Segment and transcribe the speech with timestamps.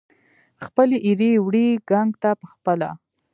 [0.65, 2.89] خپلې ایرې وړي ګنګ ته پخپله